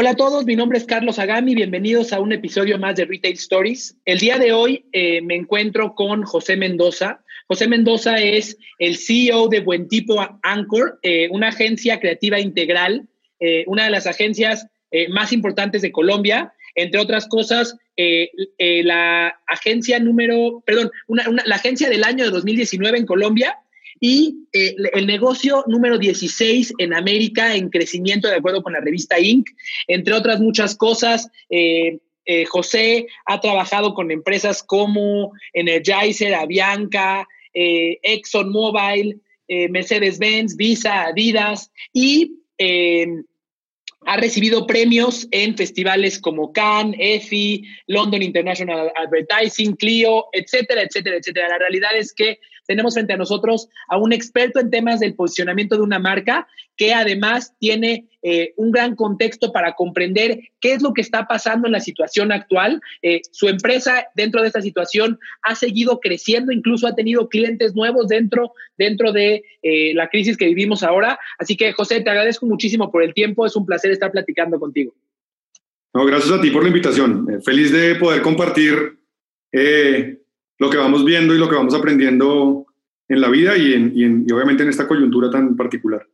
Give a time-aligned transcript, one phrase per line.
[0.00, 3.34] Hola a todos, mi nombre es Carlos Agami, bienvenidos a un episodio más de Retail
[3.34, 3.98] Stories.
[4.06, 7.22] El día de hoy eh, me encuentro con José Mendoza.
[7.48, 13.10] José Mendoza es el CEO de Buen Tipo Anchor, eh, una agencia creativa integral,
[13.40, 14.66] eh, una de las agencias
[15.10, 16.54] más importantes de Colombia.
[16.76, 17.76] Entre otras cosas,
[18.58, 23.58] la agencia número, perdón, la agencia del año de 2019 en Colombia
[24.00, 29.20] y eh, el negocio número 16 en América en crecimiento de acuerdo con la revista
[29.20, 29.50] Inc.,
[29.86, 31.28] entre otras muchas cosas.
[31.50, 42.36] Eh, eh, José ha trabajado con empresas como Energizer, Avianca, ExxonMobil, Mercedes-Benz, Visa, Adidas y
[44.06, 51.48] ha recibido premios en festivales como Cannes, EFI, London International Advertising, Clio, etcétera, etcétera, etcétera.
[51.48, 55.76] La realidad es que tenemos frente a nosotros a un experto en temas del posicionamiento
[55.76, 56.48] de una marca
[56.80, 61.66] que además tiene eh, un gran contexto para comprender qué es lo que está pasando
[61.66, 62.80] en la situación actual.
[63.02, 68.08] Eh, su empresa dentro de esta situación ha seguido creciendo, incluso ha tenido clientes nuevos
[68.08, 71.18] dentro, dentro de eh, la crisis que vivimos ahora.
[71.38, 73.44] Así que, José, te agradezco muchísimo por el tiempo.
[73.44, 74.94] Es un placer estar platicando contigo.
[75.92, 77.42] No, gracias a ti por la invitación.
[77.44, 78.96] feliz de poder compartir
[79.52, 82.64] lo que vamos viendo y lo que vamos aprendiendo
[83.06, 86.06] en la vida y, en, obviamente en esta coyuntura tan particular.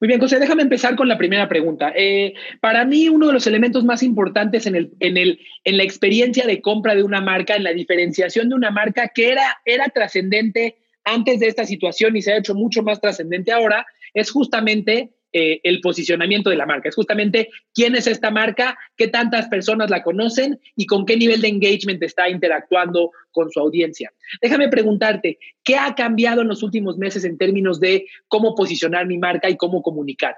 [0.00, 1.92] Muy bien, José, déjame empezar con la primera pregunta.
[1.94, 5.82] Eh, para mí, uno de los elementos más importantes en, el, en, el, en la
[5.82, 9.88] experiencia de compra de una marca, en la diferenciación de una marca que era, era
[9.90, 13.84] trascendente antes de esta situación y se ha hecho mucho más trascendente ahora,
[14.14, 16.88] es justamente eh, el posicionamiento de la marca.
[16.88, 21.40] Es justamente quién es esta marca, qué tantas personas la conocen y con qué nivel
[21.40, 24.12] de engagement está interactuando con su audiencia.
[24.42, 29.18] Déjame preguntarte, ¿qué ha cambiado en los últimos meses en términos de cómo posicionar mi
[29.18, 30.34] marca y cómo comunicar?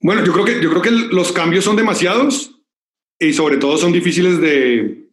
[0.00, 2.60] Bueno, yo creo que, yo creo que los cambios son demasiados
[3.20, 5.06] y sobre todo son difíciles de,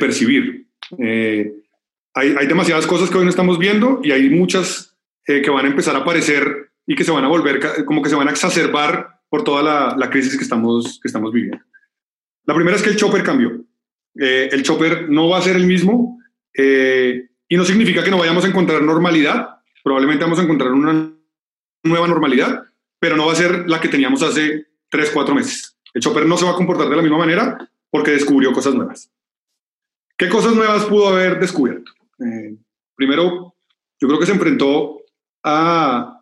[0.00, 0.66] percibir.
[0.98, 1.52] Eh,
[2.14, 4.96] hay, hay, demasiadas cosas que hoy no estamos viendo y hay muchas
[5.26, 8.08] eh, que van a empezar a aparecer y que se van a volver, como que
[8.08, 11.64] se van a exacerbar por toda la, la crisis que estamos, que estamos viviendo.
[12.44, 13.64] La primera es que el chopper cambió.
[14.18, 16.18] Eh, el chopper no va a ser el mismo
[16.54, 19.60] eh, y no significa que no vayamos a encontrar normalidad.
[19.82, 21.12] Probablemente vamos a encontrar una
[21.82, 22.64] nueva normalidad,
[22.98, 25.76] pero no va a ser la que teníamos hace tres, cuatro meses.
[25.92, 29.10] El chopper no se va a comportar de la misma manera porque descubrió cosas nuevas.
[30.16, 31.92] ¿Qué cosas nuevas pudo haber descubierto?
[32.20, 32.56] Eh,
[32.94, 33.54] primero,
[34.00, 35.02] yo creo que se enfrentó
[35.42, 36.15] a,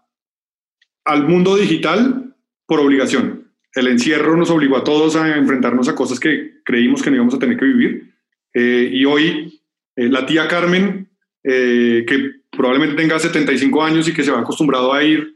[1.04, 2.34] al mundo digital
[2.66, 3.53] por obligación.
[3.75, 7.34] El encierro nos obligó a todos a enfrentarnos a cosas que creímos que no íbamos
[7.34, 8.15] a tener que vivir.
[8.54, 9.60] Eh, y hoy
[9.97, 11.09] eh, la tía Carmen,
[11.43, 15.32] eh, que probablemente tenga 75 años y que se va acostumbrado a ir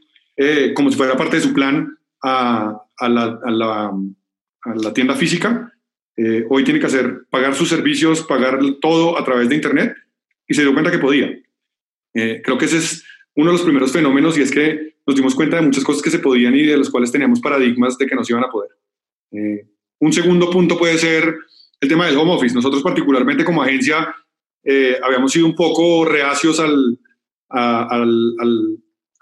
[0.73, 3.51] como si fuera parte de su plan a, la, a
[4.73, 5.73] la, tienda física,
[6.49, 9.97] hoy tiene que hacer, pagar sus servicios, pagar todo a través de Internet
[10.47, 11.37] y se dio cuenta que podía.
[12.13, 13.03] creo que ese es
[13.35, 16.11] uno de los primeros fenómenos y es que nos dimos cuenta de muchas cosas que
[16.11, 18.69] se podían y de las cuales teníamos paradigmas de que no se iban a poder.
[19.31, 19.67] Eh,
[20.01, 21.35] un segundo punto puede ser
[21.81, 22.53] el tema del home office.
[22.53, 24.13] Nosotros particularmente como agencia
[24.63, 26.99] eh, habíamos sido un poco reacios al,
[27.49, 28.05] a,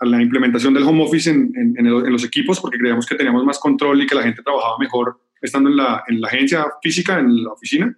[0.01, 4.01] la implementación del home office en, en, los equipos porque creíamos que teníamos más control
[4.01, 7.53] y que la gente trabajaba mejor estando en la, en la agencia física, en la
[7.53, 7.97] oficina.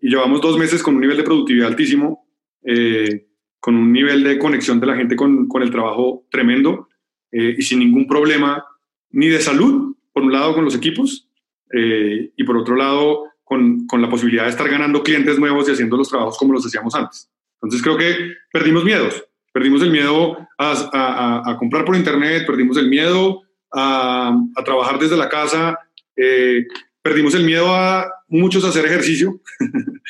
[0.00, 2.28] Y llevamos dos meses con un nivel de productividad altísimo.
[2.64, 3.26] Eh,
[3.58, 6.88] con un nivel de conexión de la gente con, con el trabajo tremendo
[7.32, 8.64] eh, y sin ningún problema
[9.10, 11.28] ni de salud, por un lado con los equipos,
[11.72, 15.72] eh, y por otro lado con, con, la posibilidad de estar ganando clientes nuevos y
[15.72, 17.30] haciendo los trabajos como los hacíamos antes.
[17.54, 22.76] Entonces creo que perdimos miedos, perdimos el miedo a, a, a comprar por internet, perdimos
[22.76, 23.42] el miedo
[23.72, 25.78] a, a trabajar desde la casa,
[26.16, 26.66] eh,
[27.02, 29.40] perdimos el miedo a muchos hacer ejercicio.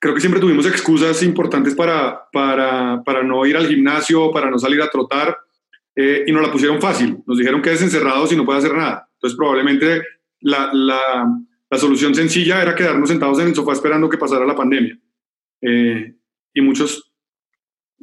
[0.00, 4.58] creo que siempre tuvimos excusas importantes para, para, para no ir al gimnasio, para no
[4.58, 5.36] salir a trotar,
[5.94, 7.18] eh, y nos la pusieron fácil.
[7.26, 9.08] Nos dijeron que es encerrado si no puede hacer nada.
[9.14, 10.02] Entonces, probablemente
[10.40, 11.28] la, la,
[11.68, 14.98] la, solución sencilla era quedarnos sentados en el sofá esperando que pasara la pandemia.
[15.60, 16.14] Eh,
[16.54, 17.12] y muchos,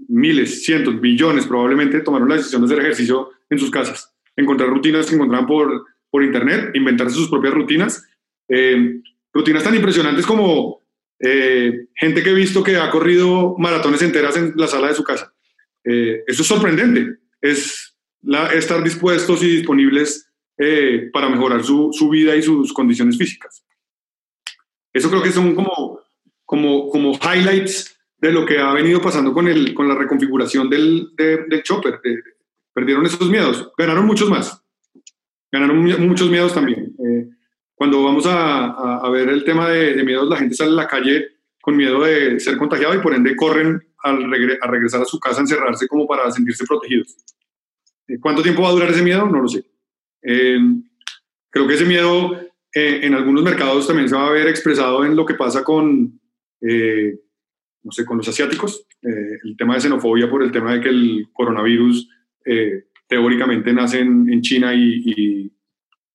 [0.07, 5.07] miles, cientos, millones probablemente tomaron la decisión de hacer ejercicio en sus casas, encontrar rutinas
[5.07, 8.07] que encontraban por, por internet, inventarse sus propias rutinas.
[8.48, 9.01] Eh,
[9.33, 10.76] rutinas tan impresionantes como
[11.19, 15.04] eh, gente que he visto que ha corrido maratones enteras en la sala de su
[15.04, 15.34] casa.
[15.84, 17.96] Eh, eso es sorprendente, es
[18.54, 23.64] estar dispuestos y disponibles eh, para mejorar su, su, vida y sus condiciones físicas.
[24.94, 26.02] Eso creo que son como,
[26.46, 31.10] como, como highlights de lo que ha venido pasando con, el, con la reconfiguración del,
[31.16, 32.00] del chopper.
[32.74, 34.62] perdieron esos miedos, ganaron muchos más.
[35.52, 36.96] ganaron muchos miedos también.
[37.77, 40.75] Eh, cuando vamos a, a, ver el tema de, de, miedos, la gente sale a
[40.75, 41.27] la calle
[41.62, 44.24] con miedo de ser contagiado y por ende corren al
[44.62, 47.15] a regresar a su casa a encerrarse como para sentirse protegidos.
[48.07, 49.27] Eh, ¿Cuánto tiempo va a durar ese miedo?
[49.27, 49.65] No lo sé.
[50.24, 50.59] Eh,
[51.50, 52.41] creo que ese miedo
[52.74, 56.19] en algunos mercados también se va a ver expresado en lo que pasa con,
[56.62, 58.85] no sé, con los asiáticos.
[59.01, 62.07] el tema de xenofobia por el tema de que el coronavirus
[63.07, 65.51] teóricamente nace en, China y,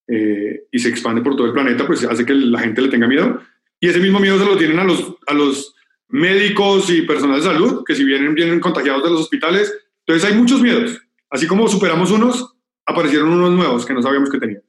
[0.09, 3.07] eh, y, se expande por todo el planeta, pues hace que la gente le tenga
[3.07, 3.41] miedo.
[3.81, 5.75] Y ese mismo miedo se lo tienen a los, a los
[6.09, 9.73] médicos y personal de salud, que si vienen, vienen contagiados de los hospitales.
[10.07, 11.01] Entonces hay muchos miedos.
[11.31, 12.55] Así como superamos unos,
[12.85, 14.67] aparecieron unos nuevos que no sabíamos que teníamos.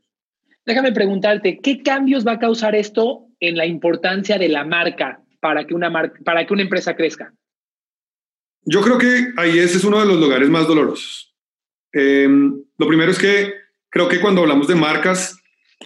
[0.65, 5.67] Déjame preguntarte, ¿qué cambios va a causar esto en la importancia de la marca para
[5.67, 7.33] que una, marca, para que una empresa crezca?
[8.65, 11.35] Yo creo que ahí ese es uno de los lugares más dolorosos.
[11.91, 12.29] Eh,
[12.77, 13.53] lo primero es que
[13.93, 15.37] creo que cuando hablamos de marcas,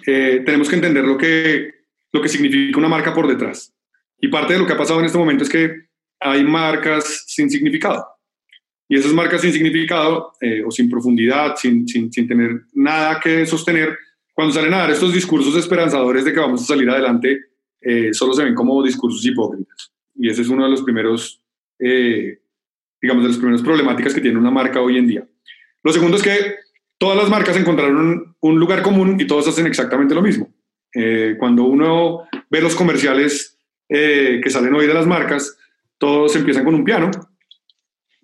[0.06, 1.71] eh, tenemos que entender lo que,
[2.13, 3.74] lo que significa una marca por detrás.
[4.19, 5.89] Y parte de lo que ha pasado en este momento es que
[6.21, 8.07] hay marcas sin significado.
[8.88, 13.45] Y esas marcas sin significado eh, o sin profundidad, sin, sin, sin, tener nada que
[13.45, 13.98] sostener,
[14.33, 17.42] cuando salen a dar estos discursos esperanzadores de que vamos a salir adelante,
[18.12, 19.92] solo se ven como discursos hipócritas.
[20.15, 21.42] Y ese es uno de los primeros,
[21.80, 25.27] digamos, de las primeras problemáticas que tiene una marca hoy en día.
[25.83, 26.56] Lo segundo es que
[26.98, 30.54] todas las marcas encontraron un lugar común y todos hacen exactamente lo mismo.
[30.94, 33.58] Eh, cuando uno ve los comerciales
[33.90, 35.58] eh, que salen hoy de las marcas,
[35.98, 37.12] todos empiezan con un piano.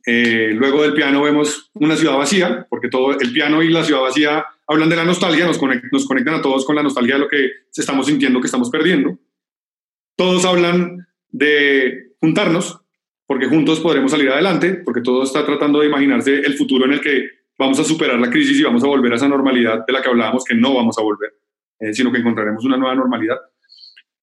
[0.05, 4.01] Eh, luego del piano vemos una ciudad vacía, porque todo el piano y la ciudad
[4.01, 5.59] vacía hablan de la nostalgia, nos,
[5.91, 9.17] nos conectan a todos con la nostalgia de lo que estamos sintiendo que estamos perdiendo.
[10.15, 12.79] Todos hablan de juntarnos,
[13.25, 17.01] porque juntos podremos salir adelante, porque todo está tratando de imaginarse el futuro en el
[17.01, 20.01] que vamos a superar la crisis y vamos a volver a esa normalidad de la
[20.01, 21.33] que hablábamos que no vamos a volver,
[21.79, 23.37] eh, sino que encontraremos una nueva normalidad.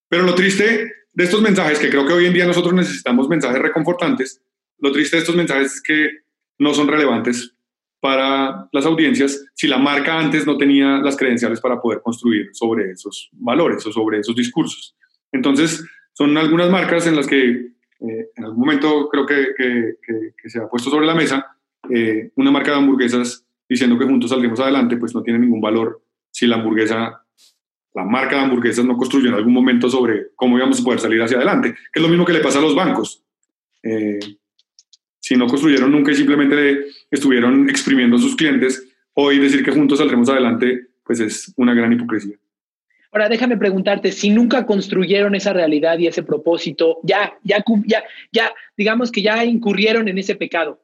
[0.09, 3.61] Pero lo triste de estos mensajes, que creo que hoy en día nosotros necesitamos mensajes
[3.61, 4.43] reconfortantes,
[4.79, 6.11] lo triste de estos mensajes es que
[6.59, 7.55] no son relevantes
[8.01, 12.91] para las audiencias si la marca antes no tenía las credenciales para poder construir sobre
[12.91, 14.97] esos valores o sobre esos discursos.
[15.33, 19.99] Entonces, son algunas marcas en las que eh, en algún momento creo que,
[20.47, 21.57] se ha puesto sobre la mesa
[21.89, 26.03] eh, una marca de hamburguesas diciendo que juntos saldremos adelante, pues no tiene ningún valor
[26.31, 27.23] si la hamburguesa,
[27.95, 31.23] la marca de hamburguesas no construyó en algún momento sobre cómo íbamos a poder salir
[31.23, 33.23] hacia adelante, que es lo mismo que le pasa a los bancos.
[33.83, 34.19] Eh,
[35.21, 39.99] si no construyeron nunca y simplemente estuvieron exprimiendo a sus clientes, hoy decir que juntos
[39.99, 42.37] saldremos adelante, pues es una gran hipocresía.
[43.13, 47.65] Ahora, déjame preguntarte, si nunca construyeron esa realidad y ese propósito, ya, ya,
[48.31, 50.81] ya, digamos que ya incurrieron en ese pecado,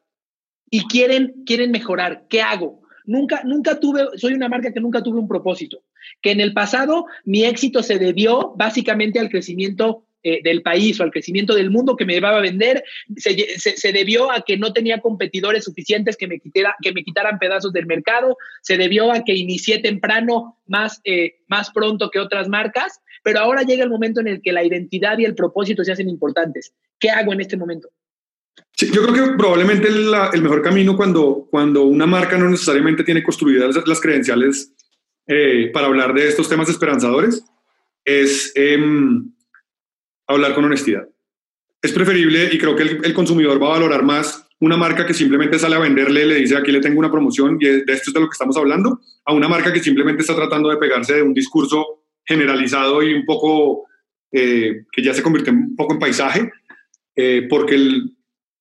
[0.71, 2.27] y quieren, quieren mejorar.
[2.29, 2.83] ¿Qué hago?
[3.05, 5.83] Nunca, nunca tuve, soy una marca que nunca tuve un propósito,
[6.21, 11.05] que en el pasado mi éxito se debió básicamente al crecimiento eh, del país o
[11.05, 12.83] al crecimiento del mundo que me llevaba a vender,
[13.17, 17.73] se, debió a que no tenía competidores suficientes que me, quitara, que me quitaran pedazos
[17.73, 23.01] del mercado, se debió a que inicié temprano más, eh, más pronto que otras marcas,
[23.23, 26.09] pero ahora llega el momento en el que la identidad y el propósito se hacen
[26.09, 26.75] importantes.
[26.99, 27.89] ¿Qué hago en este momento?
[28.77, 33.75] Yo creo que probablemente el, mejor camino cuando, cuando una marca no necesariamente tiene construidas
[33.87, 34.75] las, credenciales
[35.27, 37.43] eh, para hablar de estos temas esperanzadores
[38.05, 39.33] es em,
[40.27, 41.09] hablar con honestidad.
[41.81, 45.59] Es preferible y creo que el, consumidor va a valorar más una marca que simplemente
[45.59, 48.21] sale a venderle, le dice aquí le tengo una promoción y de esto es de
[48.21, 51.35] lo que estamos hablando, a una marca que simplemente está tratando de pegarse de un
[51.35, 53.85] discurso generalizado y un poco
[54.33, 56.51] eh, que ya se convierte un poco en paisaje,
[57.15, 58.16] eh, porque el,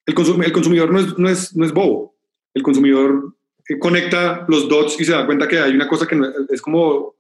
[0.06, 0.14] el,
[0.52, 2.16] consumidor no es, no, es, no es bobo.
[2.54, 3.36] El consumidor
[3.68, 6.20] eh, conecta los dots y se da cuenta que hay una cosa que
[6.50, 7.16] es como,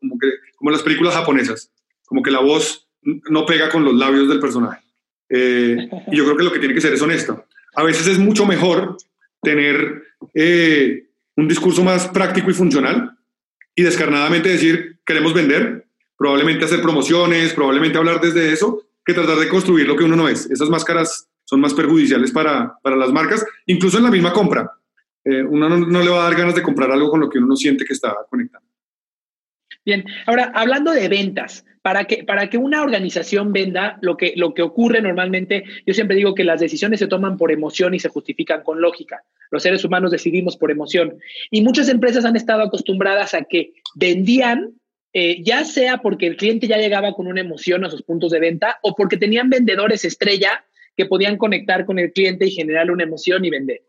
[0.55, 1.71] como las películas japonesas,
[2.05, 4.81] como que la voz no pega con los labios del personaje.
[5.29, 7.45] Eh, y yo creo que lo que tiene que ser es honesto.
[7.75, 8.97] A veces es mucho mejor
[9.41, 13.17] tener eh, un discurso más práctico y funcional
[13.75, 15.85] y descarnadamente decir, queremos vender,
[16.17, 20.29] probablemente hacer promociones, probablemente hablar desde eso, que tratar de construir lo que uno no
[20.29, 20.49] es.
[20.49, 24.69] Esas máscaras son más perjudiciales para, para las marcas, incluso en la misma compra.
[25.23, 27.47] Eh, uno no, le va a dar ganas de comprar algo con lo que uno
[27.47, 28.65] no siente que está conectado.
[29.83, 34.55] Bien, ahora hablando de ventas, para que, para que una organización venda, lo que, lo
[34.55, 38.09] que ocurre normalmente, yo siempre digo que las decisiones se toman por emoción y se
[38.09, 39.23] justifican con lógica.
[39.51, 41.19] Los seres humanos decidimos por emoción.
[41.51, 44.73] Y muchas empresas han estado acostumbradas a que vendían,
[45.13, 48.39] eh, ya sea porque el cliente ya llegaba con una emoción a sus puntos de
[48.39, 53.03] venta o porque tenían vendedores estrella que podían conectar con el cliente y generar una
[53.03, 53.81] emoción y vender.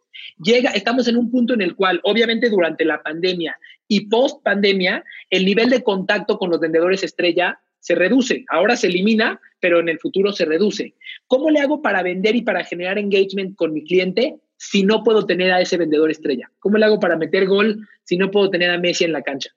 [0.43, 3.59] Llega, estamos en un punto en el cual, obviamente, durante la pandemia
[3.89, 8.45] y post pandemia, el nivel de contacto con los vendedores estrella se reduce.
[8.49, 10.95] Ahora se elimina, pero en el futuro se reduce.
[11.27, 15.25] ¿Cómo le hago para vender y para generar engagement con mi cliente si no puedo
[15.27, 16.51] tener a ese vendedor estrella?
[16.59, 19.51] ¿Cómo le hago para meter gol si no puedo tener a Messi en la cancha?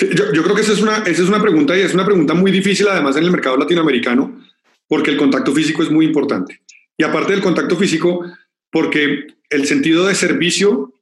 [0.00, 2.52] yo, creo que esa es, una, esa es una pregunta y es una pregunta muy
[2.52, 4.40] difícil además en el mercado latinoamericano
[4.88, 6.62] porque el contacto físico es muy importante.
[6.96, 8.24] Y aparte del contacto físico,
[8.70, 10.92] porque el sentido de servicio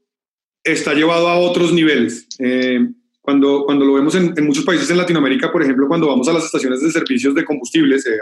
[0.63, 2.27] está llevado a otros niveles.
[2.39, 2.87] Eh,
[3.21, 6.45] cuando, cuando lo vemos en, muchos países en Latinoamérica, por ejemplo, cuando vamos a las
[6.45, 8.19] estaciones de servicios de combustibles, eh,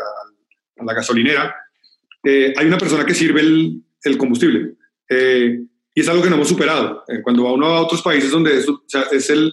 [0.79, 1.55] a, la gasolinera,
[2.25, 4.75] eh, hay una persona que sirve el, combustible.
[5.97, 7.05] Y es algo que no hemos superado.
[7.23, 8.59] cuando va uno a otros países donde
[9.13, 9.53] es el,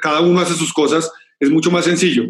[0.00, 2.24] cada uno hace sus cosas, es mucho más sencillo.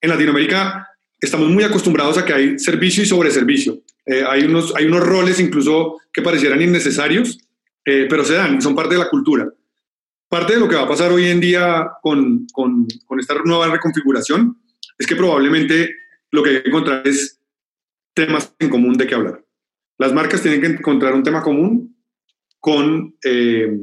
[0.00, 0.88] En Latinoamérica
[1.20, 3.82] estamos muy acostumbrados a que hay servicio y sobreservicio.
[4.28, 7.38] hay, unos, hay unos roles incluso que parecieran innecesarios,
[7.84, 9.48] pero se dan, son parte de la cultura.
[10.28, 13.68] Parte de lo que va a pasar hoy en día con, con, con esta nueva
[13.68, 14.58] reconfiguración
[14.98, 15.94] es que probablemente
[16.30, 17.40] lo que hay que encontrar es
[18.14, 19.44] temas en común de qué hablar.
[19.98, 21.96] Las marcas tienen que encontrar un tema común
[22.58, 23.78] con, eh,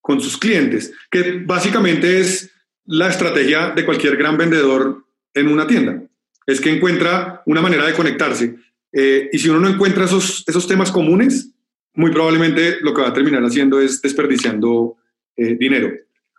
[0.00, 2.50] con sus clientes, que básicamente es
[2.86, 6.02] la estrategia de cualquier gran vendedor en una tienda.
[6.48, 8.56] Es que encuentra una manera de conectarse.
[8.90, 11.50] Eh, y si uno no encuentra esos, esos temas comunes,
[11.92, 14.96] muy probablemente lo que va a terminar haciendo es desperdiciando
[15.36, 15.92] eh, dinero.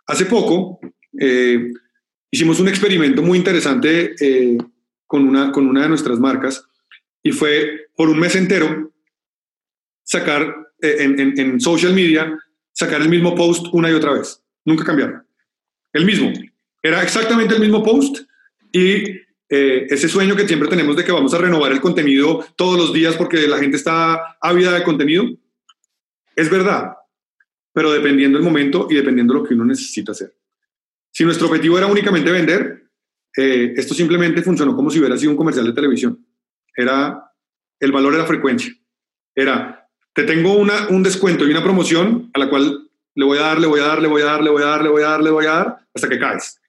[0.08, 0.80] Hace poco
[1.16, 1.70] eh,
[2.28, 4.16] hicimos un experimento muy interesante
[5.06, 6.64] con, una, con una de nuestras marcas
[7.22, 8.92] y fue por un mes entero
[10.02, 12.36] sacar en, social media,
[12.72, 14.42] sacar el mismo post una y otra vez.
[14.64, 15.24] Nunca cambiaron.
[15.92, 16.32] El mismo.
[16.82, 18.22] Era exactamente el mismo post
[18.72, 22.92] y ese sueño que siempre tenemos de que vamos a renovar el contenido todos los
[22.92, 25.24] días porque la gente está ávida de contenido,
[26.36, 26.92] es verdad,
[27.72, 30.34] pero dependiendo el momento y dependiendo lo que uno necesita hacer.
[31.12, 32.84] Si nuestro objetivo era únicamente vender,
[33.36, 36.24] eh, esto simplemente funcionó como si hubiera sido un comercial de televisión.
[36.76, 37.32] Era
[37.78, 38.72] el valor de la frecuencia.
[39.34, 43.42] Era, te tengo una, un descuento y una promoción a la cual le voy a
[43.42, 45.02] dar, le voy a dar, le voy a dar, le voy a dar, le voy
[45.02, 46.59] a dar, le voy a dar, hasta que caes.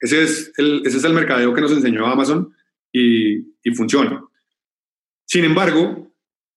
[0.00, 2.52] Ese es el, ese es el mercadeo que nos enseñó Amazon
[2.92, 4.24] y, funciona.
[5.26, 6.12] Sin embargo,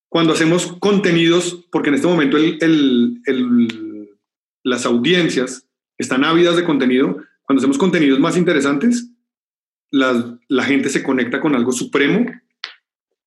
[0.08, 2.38] cuando hacemos contenidos, porque en este momento
[4.64, 5.68] las audiencias
[5.98, 9.10] están ávidas de contenido, cuando hacemos contenidos más interesantes,
[9.92, 12.26] la, gente se conecta con algo supremo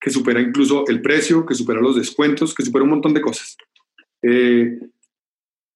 [0.01, 3.57] que supera incluso el precio, que supera los descuentos, que supera un montón de cosas.
[4.23, 4.79] Eh,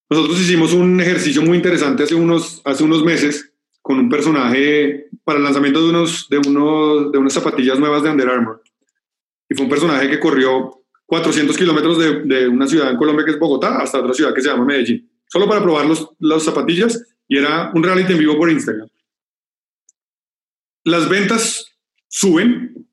[0.08, 3.52] nosotros hicimos un ejercicio muy interesante hace unos, hace unos meses
[3.86, 8.10] con un personaje para el lanzamiento de, unos, de, unos, de unas zapatillas nuevas de
[8.10, 8.60] Under Armour.
[9.48, 13.38] Y fue un personaje que corrió 400 kilómetros de, una ciudad en Colombia que es
[13.38, 17.38] Bogotá hasta otra ciudad que se llama Medellín, solo para probar los, las zapatillas y
[17.38, 18.88] era un reality en vivo por Instagram.
[20.82, 21.72] Las ventas
[22.08, 22.88] suben,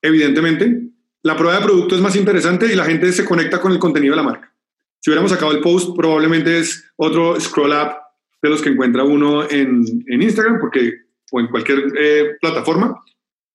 [0.00, 0.80] evidentemente,
[1.20, 4.12] la prueba de producto es más interesante y la gente se conecta con el contenido
[4.12, 4.50] de la marca.
[4.98, 8.07] Si hubiéramos sacado el post, probablemente es otro scroll up
[8.42, 10.92] de los que encuentra uno en, en Instagram porque,
[11.30, 13.02] o en cualquier eh, plataforma,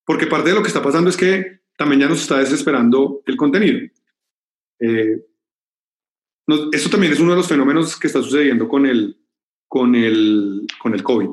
[0.05, 3.37] porque parte de lo que está pasando es que también ya nos está desesperando el
[3.37, 3.79] contenido.
[4.79, 5.25] Eh,
[6.73, 9.17] eso también es uno de los fenómenos que está sucediendo con el,
[9.67, 11.29] con el, con el COVID.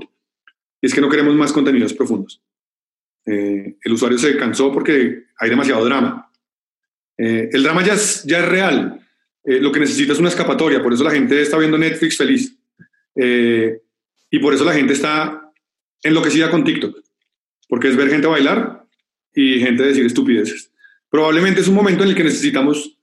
[0.83, 2.40] Y es que no queremos más contenidos profundos.
[3.26, 6.30] Eh, el usuario se cansó porque hay demasiado drama.
[7.16, 9.07] El drama ya es, ya es real.
[9.45, 10.83] lo que necesita es una escapatoria.
[10.83, 12.59] Por eso la gente está viendo Netflix feliz.
[14.30, 15.52] Y por eso la gente está
[16.02, 16.96] enloquecida con TikTok.
[17.68, 18.84] Porque es ver gente bailar
[19.34, 20.72] y gente decir estupideces.
[21.08, 22.96] Probablemente es un momento en el que necesitamos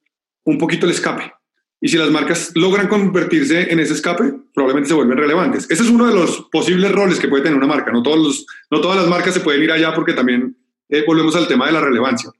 [0.43, 1.33] un poquito el escape.
[1.79, 5.69] Y si las marcas logran convertirse en ese escape, probablemente se vuelven relevantes.
[5.69, 7.91] Ese es uno de los posibles roles que puede tener una marca.
[7.91, 10.57] No, todos los, no todas las marcas se pueden ir allá porque también
[10.89, 12.31] eh, volvemos al tema de la relevancia.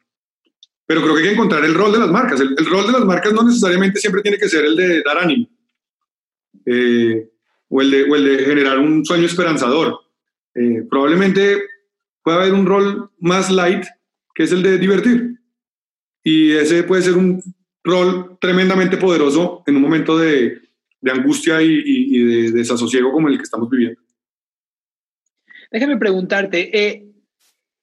[0.87, 2.39] Pero creo que hay que encontrar el rol de las marcas.
[2.39, 5.47] El, rol de las marcas no necesariamente siempre tiene que ser el de dar ánimo
[6.65, 7.29] eh,
[7.69, 9.99] o, el de, o, el de, generar un sueño esperanzador.
[10.55, 11.57] Eh, probablemente
[12.23, 13.85] puede haber un rol más light
[14.33, 15.39] que es el de divertir.
[16.23, 17.41] Y ese puede ser un
[17.83, 20.61] rol tremendamente poderoso en un momento de,
[21.09, 24.01] angustia y, de desasosiego como el que estamos viviendo.
[25.71, 27.07] Déjame preguntarte, eh,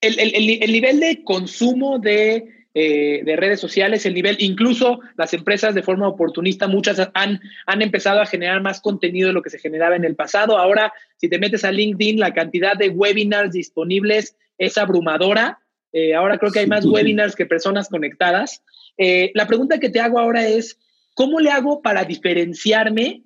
[0.01, 5.83] el, nivel de consumo de, eh, de, redes sociales, el nivel, incluso las empresas de
[5.85, 9.95] forma oportunista, muchas han, han empezado a generar más contenido de lo que se generaba
[9.95, 10.59] en el pasado.
[10.59, 15.61] Ahora, si te metes a LinkedIn, la cantidad de webinars disponibles es abrumadora.
[15.93, 18.65] Eh, ahora creo que hay más webinars que personas conectadas.
[18.99, 20.77] Eh, la pregunta que te hago ahora es,
[21.15, 23.23] ¿cómo le hago para diferenciarme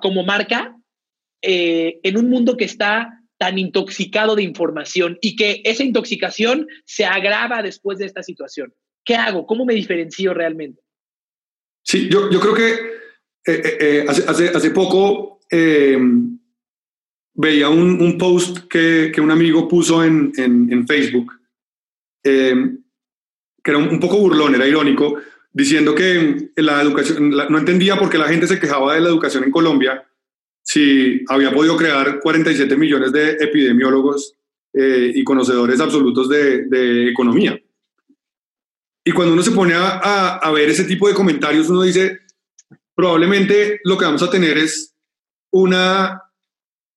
[0.00, 0.74] como marca
[1.42, 7.60] en un mundo que está tan intoxicado de información y que esa intoxicación se agrava
[7.60, 8.72] después de esta situación?
[9.04, 9.48] ¿Qué hago?
[9.48, 10.80] ¿Cómo me diferencio realmente?
[11.82, 15.40] Sí, yo, yo creo que hace, hace, hace, poco
[17.34, 21.32] veía un, un post que, que, un amigo puso en, en, Facebook,
[22.22, 22.54] eh,
[23.64, 25.16] que era un, poco burlón, era irónico,
[25.52, 29.42] diciendo que la educación, no entendía por qué la gente se quejaba de la educación
[29.42, 30.06] en Colombia
[30.72, 34.34] si había podido crear 47 millones de epidemiólogos
[34.72, 37.60] eh, y conocedores absolutos de, economía.
[39.04, 42.20] Y cuando uno se pone a ver ese tipo de comentarios, uno dice,
[42.94, 44.94] probablemente lo que vamos a tener es
[45.50, 46.22] una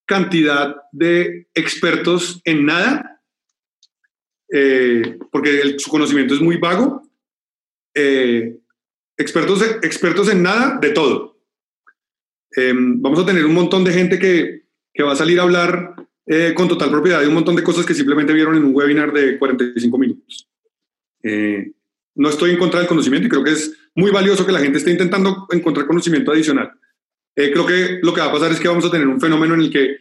[0.05, 3.22] cantidad de expertos en nada,
[4.53, 7.01] eh, porque su conocimiento es muy vago,
[7.94, 8.58] eh,
[9.17, 11.35] expertos, expertos en nada de todo.
[12.55, 15.95] Em, vamos a tener un montón de gente que, que va a salir a hablar
[16.25, 19.12] eh, con total propiedad de un montón de cosas que simplemente vieron en un webinar
[19.12, 20.50] de 45 minutos.
[22.15, 24.77] no estoy en contra del conocimiento y creo que es muy valioso que la gente
[24.77, 26.71] esté intentando encontrar conocimiento adicional.
[27.35, 29.55] Eh, creo que lo que va a pasar es que vamos a tener un fenómeno
[29.55, 29.97] en el que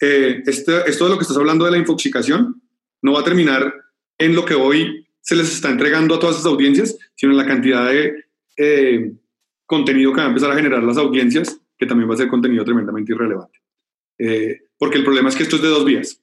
[0.00, 2.62] eh, este, esto de lo que estás hablando de la infoxicación
[3.02, 3.74] no va a terminar
[4.18, 7.46] en lo que hoy se les está entregando a todas esas audiencias, sino en la
[7.46, 9.12] cantidad de eh,
[9.66, 12.64] contenido que va a empezar a generar las audiencias, que también va a ser contenido
[12.64, 13.58] tremendamente irrelevante.
[14.78, 16.20] porque el problema es que esto es de dos vías.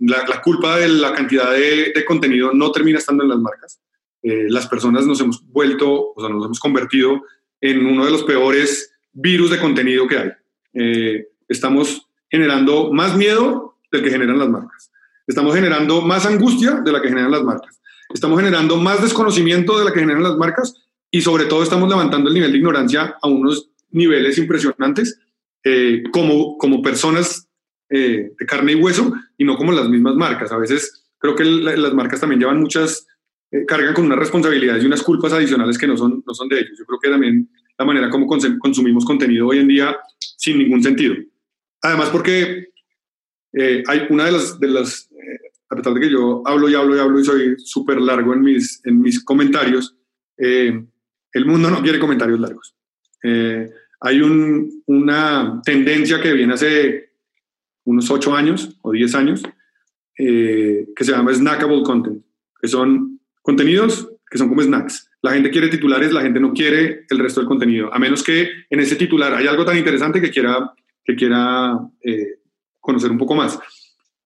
[0.00, 3.82] La, culpa de la cantidad de, contenido no termina estando en las marcas.
[4.22, 7.22] las personas nos hemos vuelto, o sea, nos hemos convertido
[7.60, 10.30] en uno de los peores virus de contenido que hay.
[10.72, 14.90] Eh, estamos generando más miedo del que generan las marcas.
[15.26, 17.78] Estamos generando más angustia de la que generan las marcas.
[18.08, 20.74] Estamos generando más desconocimiento de la que generan las marcas
[21.10, 25.18] y sobre todo estamos levantando el nivel de ignorancia a unos niveles impresionantes
[25.64, 27.48] eh, como, como personas
[27.88, 30.52] eh, de carne y hueso y no como las mismas marcas.
[30.52, 33.06] A veces creo que las marcas también llevan muchas,
[33.66, 36.78] cargan con unas responsabilidades y unas culpas adicionales que no son, no son de ellos.
[36.78, 41.14] Yo creo que también la manera como consumimos contenido hoy en día sin ningún sentido.
[41.82, 42.68] Además, porque
[43.52, 46.74] eh, hay una de las, de las eh, a pesar de que yo hablo y
[46.74, 49.96] hablo y hablo y soy súper largo en mis, en mis comentarios,
[50.38, 50.84] eh,
[51.32, 52.74] el mundo no quiere comentarios largos.
[54.02, 57.12] Hay un, una tendencia que viene hace
[57.84, 59.42] unos 8 años o 10 años
[60.14, 62.22] que se llama snackable content,
[62.60, 65.10] que son contenidos que son como snacks.
[65.20, 68.48] La gente quiere titulares, la gente no quiere el resto del contenido, a menos que
[68.70, 70.72] en ese titular hay algo tan interesante que quiera,
[71.04, 72.38] que quiera eh,
[72.80, 73.58] conocer un poco más.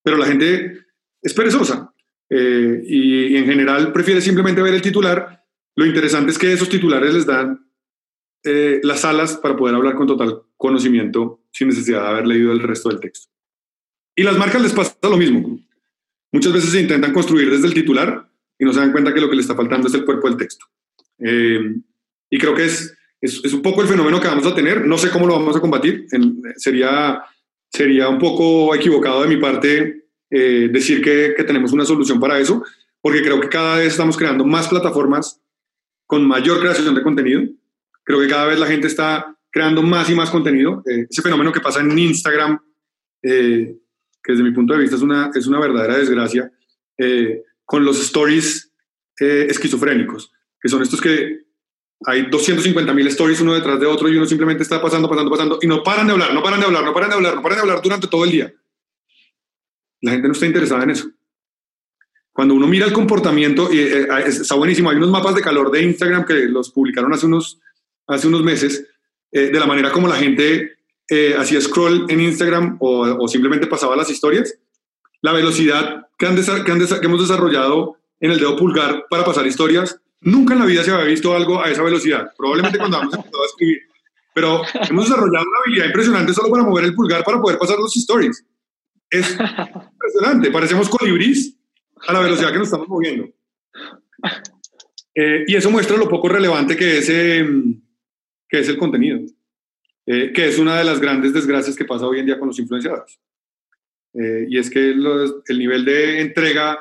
[0.05, 0.79] Pero la gente
[1.21, 1.93] es perezosa
[2.31, 5.45] eh, y, en general prefiere simplemente ver el titular.
[5.75, 7.66] Lo interesante es que esos titulares les dan
[8.47, 12.61] eh, las alas para poder hablar con total conocimiento sin necesidad de haber leído el
[12.61, 13.29] resto del texto.
[14.15, 15.61] Y las marcas les pasa lo mismo.
[16.33, 18.29] Muchas veces se intentan construir desde el titular
[18.59, 20.39] y no se dan cuenta que lo que le está faltando es el cuerpo del
[20.39, 20.67] texto.
[21.19, 21.75] Eh,
[22.31, 24.87] y creo que es, es, un poco el fenómeno que vamos a tener.
[24.87, 26.07] No sé cómo lo vamos a combatir.
[26.57, 27.23] Sería,
[27.71, 32.39] sería un poco equivocado de mi parte eh, decir que, que, tenemos una solución para
[32.39, 32.65] eso,
[33.01, 35.41] porque creo que cada vez estamos creando más plataformas
[36.07, 37.43] con mayor creación de contenido.
[38.07, 40.83] Creo que cada vez la gente está creando más y más contenido.
[40.89, 42.59] Eh, ese fenómeno que pasa en Instagram,
[43.21, 46.51] que desde mi punto de vista es una, es una verdadera desgracia,
[47.67, 48.73] con los stories
[49.19, 50.33] esquizofrénicos
[50.67, 51.47] que son estos que
[52.05, 55.59] hay 250 mil stories uno detrás de otro y uno simplemente está pasando, pasando, pasando
[55.63, 57.57] y no paran de hablar, no paran de hablar, no paran de hablar, no paran
[57.59, 58.53] de hablar durante todo el día.
[60.03, 61.09] La gente no está interesada en eso.
[62.33, 65.71] Cuando uno mira el comportamiento, y, eh, eh, está buenísimo, hay unos mapas de calor
[65.71, 67.61] de Instagram que los publicaron hace unos,
[68.07, 68.87] hace unos meses,
[69.33, 70.73] eh, de la manera como la gente
[71.39, 74.59] hacía scroll en Instagram o, simplemente pasaba las historias,
[75.23, 80.55] la velocidad que, han que hemos desarrollado en el dedo pulgar para pasar historias Nunca
[80.55, 83.47] en la vida se había visto algo a esa velocidad, probablemente cuando hemos empezado a
[83.47, 83.79] escribir.
[84.35, 87.97] Pero hemos desarrollado una habilidad impresionante solo para mover el pulgar para poder pasar los
[87.97, 88.45] stories.
[89.11, 91.57] Es impresionante, parecemos colibrís
[92.09, 93.29] a la velocidad que nos estamos moviendo.
[95.15, 97.49] Eh, y eso muestra lo poco relevante que es, eh,
[98.49, 99.21] que es el contenido,
[100.07, 102.59] eh, que es una de las grandes desgracias que pasa hoy en día con los
[102.59, 103.19] influenciadores.
[104.15, 106.79] y es que el nivel de entrega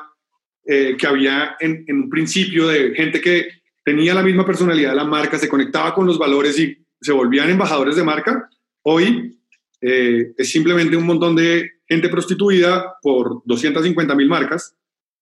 [0.68, 3.50] eh, que había en, un principio de gente que
[3.84, 7.48] tenía la misma personalidad de la marca, se conectaba con los valores y se volvían
[7.48, 8.50] embajadores de marca,
[8.82, 9.38] hoy
[9.80, 14.74] eh, es simplemente un montón de gente prostituida por 250 mil marcas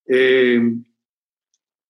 [0.09, 0.63] eh,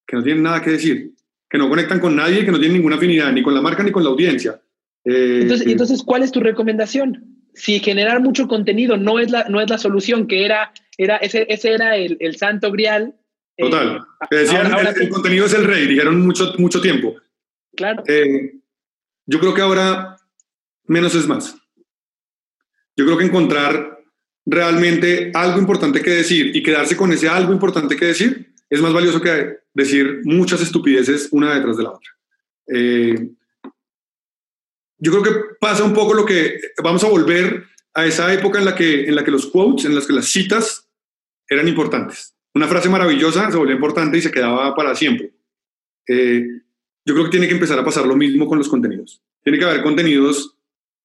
[0.04, 1.12] que no tienen nada que decir.
[1.48, 3.92] Que no conectan con nadie, que no tienen ninguna afinidad ni con la marca ni
[3.92, 4.60] con la audiencia.
[5.04, 7.24] Eh, entonces, entonces, ¿cuál es tu recomendación?
[7.54, 11.46] Si generar mucho contenido no es la, no es la solución, que era, era ese,
[11.48, 13.14] ese era el, el santo grial.
[13.56, 14.00] Eh, Total.
[14.30, 17.14] decían, el, contenido es el rey, dijeron mucho, mucho tiempo.
[17.76, 18.02] Claro.
[18.06, 18.54] Eh,
[19.26, 20.16] yo creo que ahora
[20.86, 21.56] menos es más.
[22.96, 23.98] Yo creo que encontrar
[24.46, 28.92] realmente algo importante que decir y quedarse con ese algo importante que decir es más
[28.92, 32.10] valioso que decir muchas estupideces una detrás de la otra.
[32.68, 33.30] Eh,
[34.98, 38.64] yo creo que pasa un poco lo que vamos a volver a esa época en
[38.64, 40.88] la que, en la que los quotes, en las que las citas
[41.48, 42.34] eran importantes.
[42.54, 45.34] Una frase maravillosa se volvió importante y se quedaba para siempre.
[46.08, 46.46] Eh,
[47.04, 49.22] yo creo que tiene que empezar a pasar lo mismo con los contenidos.
[49.42, 50.56] Tiene que haber contenidos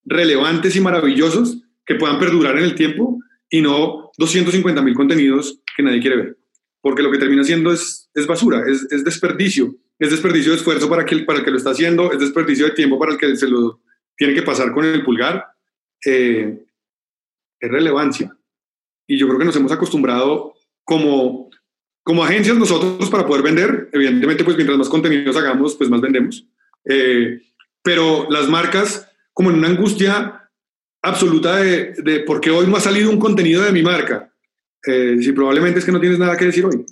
[0.05, 5.83] relevantes y maravillosos que puedan perdurar en el tiempo y no 250 mil contenidos que
[5.83, 6.38] nadie quiere ver.
[6.81, 9.75] Porque lo que termina siendo es, es basura, es, es, desperdicio.
[9.97, 12.71] Es desperdicio de esfuerzo para, que, para el que lo está haciendo, es desperdicio de
[12.71, 13.81] tiempo para el que se lo
[14.15, 15.45] tiene que pasar con el pulgar.
[16.05, 16.57] Eh,
[17.59, 18.35] es relevancia.
[19.07, 20.53] Y yo creo que nos hemos acostumbrado
[20.85, 21.49] como,
[22.03, 23.89] como agencias nosotros para poder vender.
[23.91, 26.47] Evidentemente, pues mientras más contenidos hagamos, pues más vendemos.
[26.85, 27.41] Eh,
[27.81, 30.49] pero las marcas, como en una angustia
[31.01, 34.31] absoluta de, de por qué hoy no ha salido un contenido de mi marca.
[34.85, 36.85] Eh, si probablemente es que no tienes nada que decir hoy.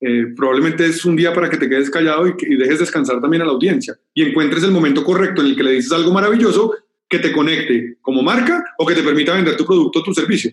[0.00, 3.44] Eh, probablemente es un día para que te quedes callado y, dejes descansar también a
[3.44, 6.74] la audiencia y encuentres el momento correcto en el que le dices algo maravilloso
[7.06, 10.52] que te conecte como marca o que te permita vender tu producto o tu servicio.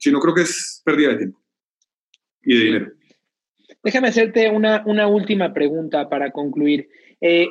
[0.00, 1.40] Si no, creo que es pérdida de tiempo
[2.42, 2.92] y de dinero.
[3.84, 6.88] Déjame hacerte una, una última pregunta para concluir.
[7.20, 7.48] Eh,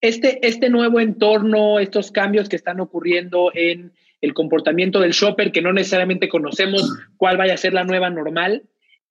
[0.00, 5.62] este, este nuevo entorno, estos cambios que están ocurriendo en el comportamiento del shopper, que
[5.62, 8.64] no necesariamente conocemos cuál vaya a ser la nueva normal,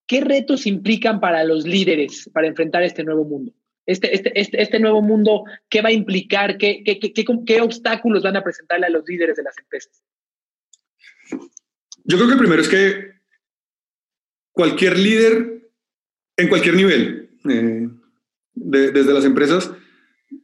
[0.06, 3.54] ¿qué retos implican para los líderes para enfrentar este nuevo mundo?
[3.86, 6.58] Este, este, este, este nuevo mundo, ¿qué va a implicar?
[6.58, 10.04] ¿Qué, qué, qué, qué obstáculos van a presentarle a los líderes de las empresas?
[12.04, 13.12] Yo creo que primero es que
[14.52, 15.72] cualquier líder
[16.36, 17.90] en cualquier nivel, eh,
[18.54, 19.72] de, desde las empresas,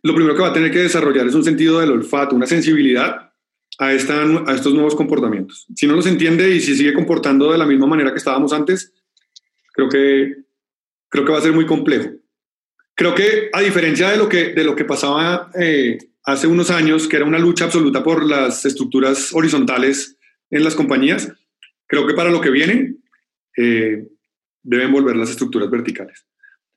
[0.01, 3.32] lo primero que va a tener que desarrollar es un sentido del olfato, una sensibilidad
[3.79, 5.65] a, esta, a estos nuevos comportamientos.
[5.75, 8.93] Si no los entiende y si sigue comportando de la misma manera que estábamos antes,
[9.73, 10.35] creo que,
[11.09, 12.11] creo que va a ser muy complejo.
[12.95, 17.07] Creo que a diferencia de lo que, de lo que pasaba eh, hace unos años,
[17.07, 20.17] que era una lucha absoluta por las estructuras horizontales
[20.51, 21.31] en las compañías,
[21.87, 22.95] creo que para lo que viene
[23.57, 24.07] eh,
[24.61, 26.27] deben volver las estructuras verticales.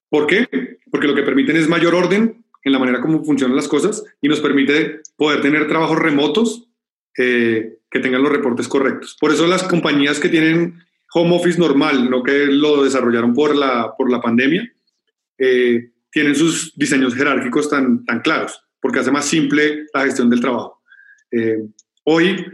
[0.09, 0.49] ¿Por qué?
[0.91, 4.29] Porque lo que permiten es mayor orden, en la manera como funcionan las cosas y
[4.29, 6.69] nos permite poder tener trabajos remotos
[7.17, 9.17] eh, que tengan los reportes correctos.
[9.21, 10.81] Por eso las compañías que tienen
[11.13, 14.71] home office normal, no que lo desarrollaron por la, por la pandemia,
[15.39, 20.41] eh, tienen sus diseños jerárquicos tan, tan claros, porque hace más simple la gestión del
[20.41, 20.83] trabajo.
[21.31, 21.59] Eh,
[22.05, 22.45] hoy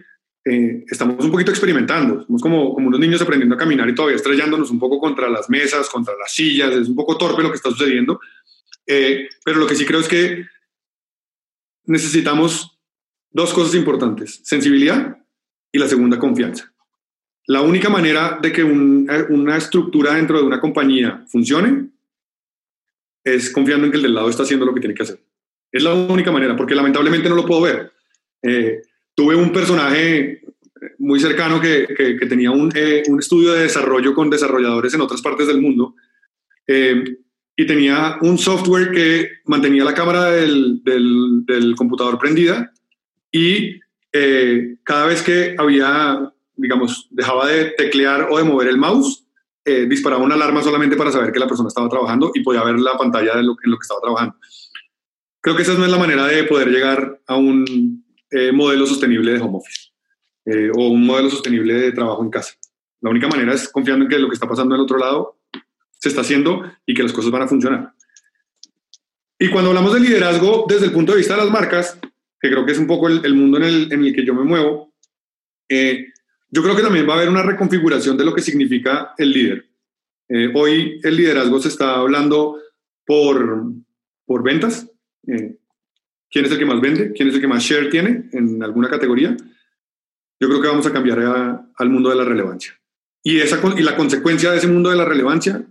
[0.45, 4.71] estamos un poquito experimentando, somos como, como unos niños aprendiendo a caminar y todavía estrellándonos
[4.71, 7.71] un poco contra las mesas, contra las sillas, es un poco torpe lo que está
[7.71, 8.19] sucediendo,
[8.87, 10.45] eh, pero lo que sí creo es que
[11.85, 12.81] necesitamos
[13.33, 15.19] dos cosas importantes, sensibilidad
[15.71, 16.73] y la segunda, confianza.
[17.47, 21.89] La única manera de que una estructura dentro de una compañía funcione
[23.25, 25.21] es confiando en que el del lado está haciendo lo que tiene que hacer.
[25.71, 27.93] Es la única manera, porque lamentablemente no lo puedo ver.
[28.43, 28.83] Eh,
[29.15, 30.43] tuve un personaje
[30.99, 35.23] muy cercano que, que, tenía un, eh, un, estudio de desarrollo con desarrolladores en otras
[35.23, 35.95] partes del mundo
[37.57, 42.72] y tenía un software que mantenía la cámara del, del, computador prendida
[43.33, 43.81] y
[44.13, 49.27] eh, cada vez que había, digamos, dejaba de teclear o de mover el mouse,
[49.65, 52.79] eh, disparaba una alarma solamente para saber que la persona estaba trabajando y podía ver
[52.79, 54.37] la pantalla de lo, en lo que estaba trabajando.
[55.41, 59.33] Creo que esa no es la manera de poder llegar a un eh, modelo sostenible
[59.33, 59.89] de home office
[60.77, 62.55] o un modelo sostenible de trabajo en casa.
[63.01, 65.39] La única manera es confiando en que lo que está pasando en el otro lado
[66.01, 67.93] se está haciendo y que las cosas van a funcionar.
[69.39, 71.99] Y cuando hablamos de liderazgo desde el punto de vista de las marcas,
[72.43, 74.43] que creo que es un poco el, mundo en el, en el, que yo me
[74.43, 74.93] muevo,
[75.69, 76.09] eh,
[76.51, 79.67] yo creo que también va a haber una reconfiguración de lo que significa el líder.
[80.29, 82.59] Eh, hoy el liderazgo se está hablando
[83.07, 83.73] por,
[84.27, 84.91] por ventas.
[85.29, 85.57] Eh,
[86.29, 87.13] ¿Quién es el que más vende?
[87.13, 89.37] ¿Quién es el que más share tiene en alguna categoría?
[90.41, 91.21] Yo creo que vamos a cambiar
[91.77, 92.77] al mundo de la relevancia.
[93.23, 95.65] Y, esa, y la consecuencia de ese mundo de la relevancia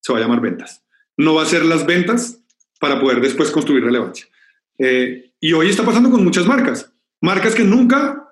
[0.00, 0.84] se va a llamar ventas.
[1.16, 2.42] No va a ser las ventas
[2.78, 4.26] para poder después construir relevancia.
[4.78, 6.92] Eh, y hoy está pasando con muchas marcas.
[7.20, 8.28] Marcas que nunca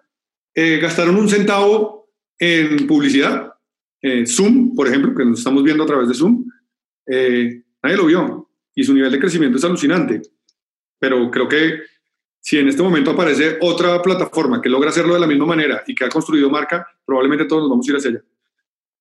[0.55, 3.53] eh, gastaron un centavo en publicidad.
[4.03, 6.45] Eh, Zoom, por ejemplo, que nos estamos viendo a través de Zoom,
[7.07, 8.51] nadie lo vio.
[8.75, 10.23] y su nivel de crecimiento es alucinante.
[10.99, 11.81] Pero creo que
[12.47, 15.97] si en este momento aparece otra plataforma que logra hacerlo de la misma manera y
[15.97, 18.23] que ha construido marca, probablemente todos nos vamos a ir hacia allá.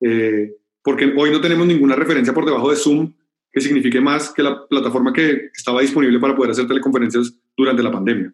[0.02, 3.14] Eh, porque hoy no tenemos ninguna referencia por debajo de Zoom
[3.52, 7.92] que signifique más que la plataforma que estaba disponible para poder hacer teleconferencias durante la
[7.92, 8.34] pandemia.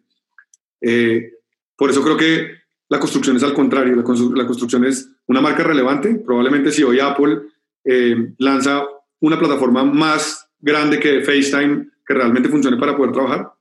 [0.81, 1.33] Eh,
[1.75, 4.03] por eso creo que la construcción es al contrario, la,
[4.45, 6.15] construcción es una marca relevante.
[6.15, 7.41] Probablemente si hoy Apple
[7.83, 8.83] eh, lanza
[9.19, 13.53] una plataforma más grande que FaceTime que realmente funcione para poder trabajar,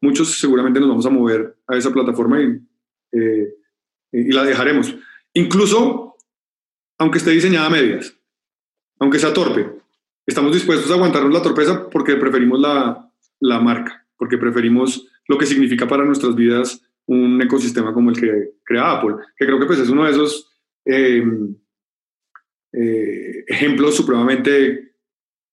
[0.00, 2.60] muchos seguramente nos vamos a mover a esa plataforma y,
[3.12, 3.54] eh,
[4.12, 4.94] y la dejaremos.
[5.32, 6.14] Incluso
[6.98, 8.14] aunque esté diseñada a medias,
[8.98, 9.68] aunque sea torpe,
[10.26, 15.44] estamos dispuestos a aguantarnos la torpeza porque preferimos la, la marca, porque preferimos lo que
[15.44, 19.80] significa para nuestras vidas un ecosistema como el que crea Apple, que creo que pues
[19.80, 20.50] es uno de esos
[20.86, 21.54] em,
[22.72, 24.94] eh, ejemplos supremamente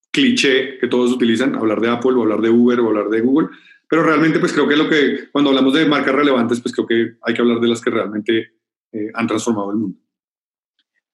[0.09, 3.49] cliché que todos utilizan, hablar de Apple o hablar de Uber o hablar de Google,
[3.89, 7.15] pero realmente pues creo que lo que cuando hablamos de marcas relevantes pues creo que
[7.23, 8.53] hay que hablar de las que realmente
[8.93, 9.99] eh, han transformado el mundo.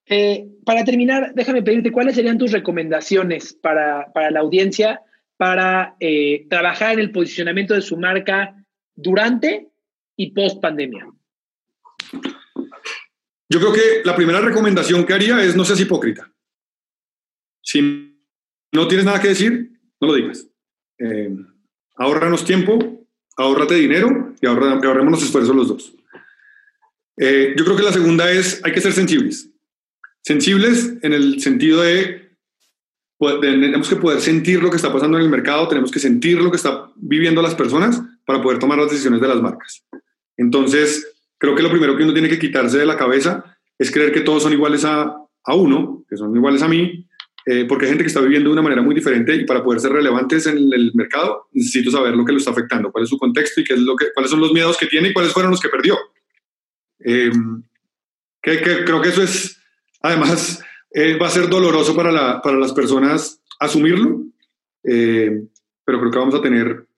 [0.06, 5.02] Eh, para terminar, déjame pedirte cuáles serían tus recomendaciones para, para la audiencia
[5.38, 5.96] para
[6.50, 8.54] trabajar en el posicionamiento de su marca
[8.94, 9.68] durante
[10.16, 11.06] y post pandemia?
[13.50, 16.30] Yo creo que la primera recomendación que haría es no seas hipócrita.
[17.62, 17.80] Si
[18.72, 20.46] no tienes nada que decir, no lo digas.
[20.98, 21.34] Eh,
[21.96, 25.94] ahorranos tiempo, ahórrate dinero y ahorremos los esfuerzos los dos.
[27.16, 29.50] Eh, yo creo que la segunda es, hay que ser sensibles.
[30.22, 32.27] Sensibles en el sentido de,
[33.18, 36.50] tenemos que poder sentir lo que está pasando en el mercado, tenemos que sentir lo
[36.50, 39.84] que está viviendo las personas para poder tomar las decisiones de las marcas.
[40.36, 44.12] Entonces, creo que lo primero que uno tiene que quitarse de la cabeza es creer
[44.12, 47.06] que todos son iguales a, uno, que son iguales a mí,
[47.46, 49.80] eh, porque hay gente que está viviendo de una manera muy diferente y para poder
[49.80, 53.16] ser relevantes en el mercado necesito saber lo que lo está afectando, cuál es su
[53.16, 55.50] contexto y qué es lo que, cuáles son los miedos que tiene y cuáles fueron
[55.50, 55.96] los que perdió.
[57.00, 57.30] Eh,
[58.42, 59.58] que, creo que eso es,
[60.02, 64.24] además, eh, va a ser doloroso para, las personas asumirlo,
[64.82, 66.88] pero creo que vamos a tener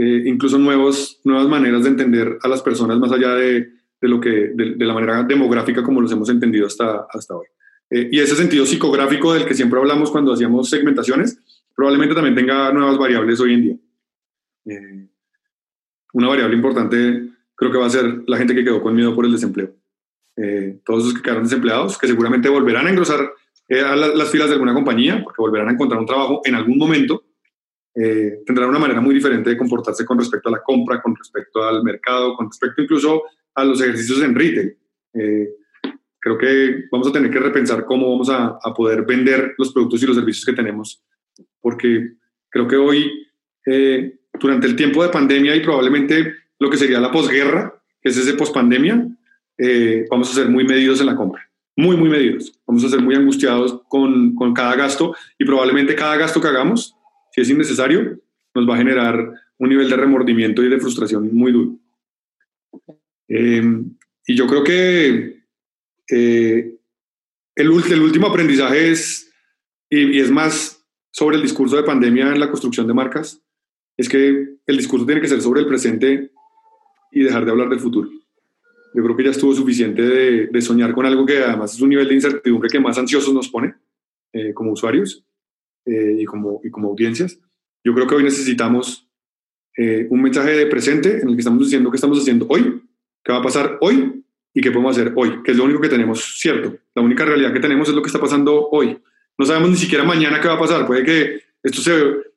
[0.00, 3.68] eh, incluso nuevos, nuevas maneras de entender a las personas más allá de,
[4.00, 7.46] de lo que, de, la manera demográfica como los hemos entendido hasta, hasta hoy.
[7.90, 11.40] Eh, y ese sentido psicográfico del que siempre hablamos cuando hacíamos segmentaciones,
[11.74, 13.76] probablemente también tenga nuevas variables hoy en día.
[14.66, 15.08] Eh,
[16.12, 19.24] una variable importante creo que va a ser la gente que quedó con miedo por
[19.24, 19.74] el desempleo.
[20.84, 23.32] Todos los que quedaron desempleados, que seguramente volverán a engrosar
[23.68, 27.24] las filas de alguna compañía, porque volverán a encontrar un trabajo en algún momento,
[28.00, 31.64] eh, tendrán una manera muy diferente de comportarse con respecto a la compra, con respecto
[31.64, 33.24] al mercado, con respecto incluso
[33.54, 34.76] a los ejercicios en retail.
[35.14, 35.48] Eh,
[36.20, 40.06] creo que vamos a tener que repensar cómo vamos a, poder vender los productos y
[40.06, 41.02] los servicios que tenemos,
[41.60, 42.12] porque
[42.48, 43.10] creo que hoy,
[43.66, 48.16] eh, durante el tiempo de pandemia y probablemente lo que sería la posguerra, que es
[48.16, 49.08] ese pospandemia,
[49.58, 51.44] eh, vamos a ser muy medidos en la compra
[51.76, 52.52] muy, muy medidos.
[52.66, 56.98] Vamos a ser muy angustiados con, con, cada gasto y probablemente cada gasto que hagamos
[57.32, 58.18] si es innecesario,
[58.54, 61.78] nos va a generar un nivel de remordimiento y de frustración muy duro.
[63.28, 63.62] Eh,
[64.26, 65.42] y yo creo que
[66.10, 66.78] eh,
[67.54, 69.30] el, el, último aprendizaje es,
[69.90, 73.40] y, es más sobre el discurso de pandemia en la construcción de marcas,
[73.96, 76.32] es que el discurso tiene que ser sobre el presente
[77.12, 78.10] y dejar de hablar del futuro.
[78.94, 82.08] Yo creo que ya estuvo suficiente de, soñar con algo que además es un nivel
[82.08, 83.74] de incertidumbre que más ansiosos nos pone
[84.32, 85.24] eh, como usuarios
[85.84, 87.38] eh, y, como, y como audiencias.
[87.84, 89.08] Yo creo que hoy necesitamos
[89.76, 92.82] eh, un mensaje de presente en el que estamos diciendo qué estamos haciendo hoy,
[93.22, 95.88] qué va a pasar hoy y qué podemos hacer hoy, que es lo único que
[95.88, 96.76] tenemos cierto.
[96.94, 98.98] La única realidad que tenemos es lo que está pasando hoy.
[99.38, 100.86] No sabemos ni siquiera mañana qué va a pasar.
[100.86, 101.92] Puede que esto se,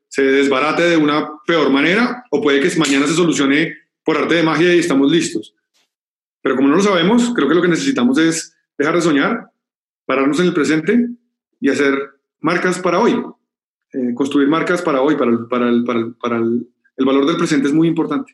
[0.07, 4.43] se desbarate de una peor manera o puede que mañana se solucione por arte de
[4.43, 5.55] magia y estamos listos.
[6.41, 9.51] Pero como no lo sabemos, creo que lo que necesitamos es dejar de soñar,
[10.05, 11.07] pararnos en el presente
[11.59, 11.93] y hacer
[12.39, 13.23] marcas para hoy.
[13.93, 16.65] Eh, construir marcas para hoy, para, el, para, el, para, el, para el,
[17.05, 18.33] valor del presente es muy importante.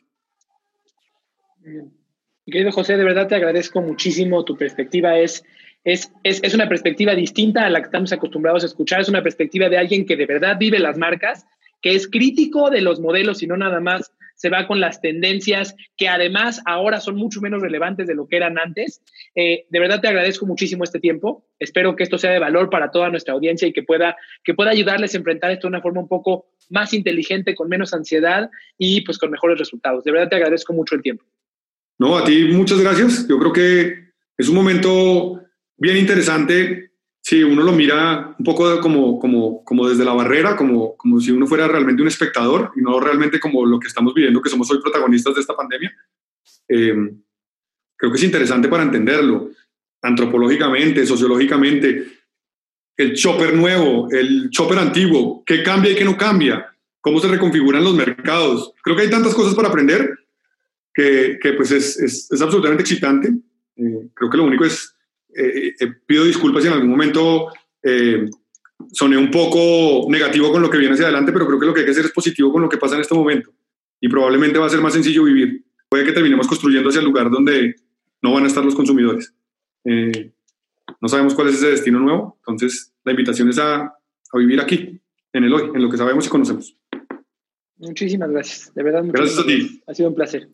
[2.46, 4.44] Querido José, de verdad te agradezco muchísimo.
[4.44, 5.44] Tu perspectiva es,
[5.84, 9.00] es, es, es, una perspectiva distinta a la que estamos acostumbrados a escuchar.
[9.00, 11.44] Es una perspectiva de alguien que de verdad vive las marcas,
[11.82, 15.74] que es crítico de los modelos y no nada más se va con las tendencias
[15.96, 19.02] que además ahora son mucho menos relevantes de lo que eran antes.
[19.34, 21.44] Eh, de verdad te agradezco muchísimo este tiempo.
[21.58, 24.70] Espero que esto sea de valor para toda nuestra audiencia y que pueda, que pueda
[24.70, 28.48] ayudarles a enfrentar esto de una forma un poco más inteligente, con menos ansiedad
[28.78, 30.04] y pues con mejores resultados.
[30.04, 31.24] De verdad te agradezco mucho el tiempo.
[31.98, 33.26] No, a ti muchas gracias.
[33.26, 35.42] Yo creo que es un momento
[35.76, 36.87] bien interesante
[37.28, 41.30] Sí, uno lo mira un poco como, como, como desde la barrera, como, como si
[41.30, 44.70] uno fuera realmente un espectador y no realmente como lo que estamos viviendo, que somos
[44.70, 45.94] hoy protagonistas de esta pandemia.
[46.66, 46.96] Eh,
[47.96, 49.50] creo que es interesante para entenderlo,
[50.00, 52.06] antropológicamente, sociológicamente.
[52.96, 57.84] El chopper nuevo, el chopper antiguo, qué cambia y qué no cambia, cómo se reconfiguran
[57.84, 58.72] los mercados.
[58.82, 60.18] Creo que hay tantas cosas para aprender
[60.94, 63.28] que, que pues es, es, es, absolutamente excitante.
[63.76, 64.94] Eh, creo que lo único es,
[65.34, 67.48] eh, eh, pido disculpas si en algún momento
[67.82, 68.28] eh,
[68.92, 71.80] soné un poco negativo con lo que viene hacia adelante, pero creo que lo que
[71.80, 73.52] hay que hacer es positivo con lo que pasa en este momento.
[74.00, 75.64] Y probablemente va a ser más sencillo vivir.
[75.88, 77.76] Puede que terminemos construyendo hacia el lugar donde
[78.22, 79.34] no van a estar los consumidores.
[79.84, 80.32] Eh,
[81.00, 85.00] no sabemos cuál es ese destino nuevo, entonces la invitación es a, a, vivir aquí,
[85.32, 86.76] en el hoy, en lo que sabemos y conocemos.
[87.76, 89.04] Muchísimas gracias, de verdad.
[89.06, 89.82] Gracias a ti.
[89.86, 90.48] Ha sido un placer.